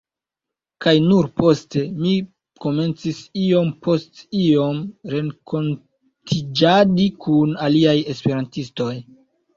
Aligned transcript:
kaj 0.85 0.93
nur 1.07 1.27
poste 1.41 1.81
mi 2.05 2.13
komencis 2.65 3.19
iom 3.43 3.69
post 3.89 4.23
iom 4.45 4.79
renkontiĝadi 5.15 7.07
kun 7.27 7.53
aliaj 7.69 7.97
esperantistoj. 8.17 8.93